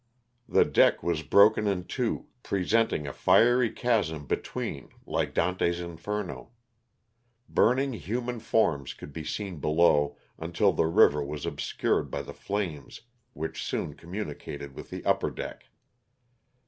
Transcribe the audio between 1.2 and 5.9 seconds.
broken in two, presenting a fiery chasm between like Dante's